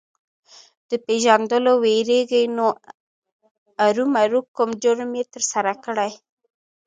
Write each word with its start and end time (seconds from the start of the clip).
د 0.89 0.91
پېژندلو 1.05 1.73
وېرېږي 1.83 2.43
نو 2.57 2.67
ارومرو 3.85 4.39
کوم 4.55 4.69
جرم 4.83 5.11
یې 5.19 5.23
ترسره 5.33 5.73
کړی. 5.85 6.11